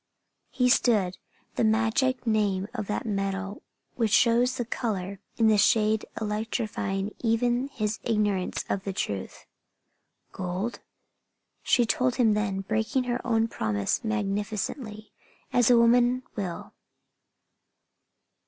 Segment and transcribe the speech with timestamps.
[0.49, 1.19] He stood,
[1.57, 3.61] the magic name of that metal
[3.93, 9.45] which shows the color in the shade electrifying even his ignorance of the truth.
[10.31, 10.79] "Gold?"
[11.61, 15.11] She told him then, breaking her own promise magnificently,
[15.53, 16.73] as a woman will.